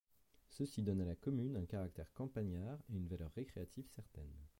[0.49, 4.33] Ceci donne à la commune un caractère campagnard et une valeur recreative certaine.